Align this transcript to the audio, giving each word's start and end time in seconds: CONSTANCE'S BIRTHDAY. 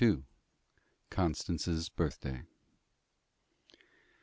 CONSTANCE'S 1.11 1.89
BIRTHDAY. 1.89 2.41